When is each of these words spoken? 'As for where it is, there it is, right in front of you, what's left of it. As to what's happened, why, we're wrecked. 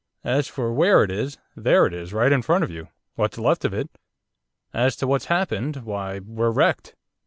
'As 0.23 0.47
for 0.47 0.73
where 0.73 1.03
it 1.03 1.11
is, 1.11 1.37
there 1.55 1.85
it 1.85 1.93
is, 1.93 2.11
right 2.11 2.31
in 2.31 2.41
front 2.41 2.63
of 2.63 2.71
you, 2.71 2.87
what's 3.13 3.37
left 3.37 3.63
of 3.63 3.71
it. 3.71 3.87
As 4.73 4.95
to 4.95 5.05
what's 5.05 5.25
happened, 5.25 5.83
why, 5.83 6.17
we're 6.17 6.49
wrecked. 6.49 6.95